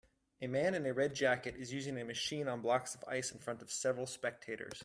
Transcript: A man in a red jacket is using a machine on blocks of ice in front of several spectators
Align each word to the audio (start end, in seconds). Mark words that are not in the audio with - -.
A 0.41 0.47
man 0.47 0.73
in 0.73 0.87
a 0.87 0.93
red 0.95 1.13
jacket 1.13 1.55
is 1.57 1.71
using 1.71 1.95
a 1.99 2.03
machine 2.03 2.47
on 2.47 2.61
blocks 2.63 2.95
of 2.95 3.03
ice 3.07 3.29
in 3.31 3.37
front 3.37 3.61
of 3.61 3.71
several 3.71 4.07
spectators 4.07 4.79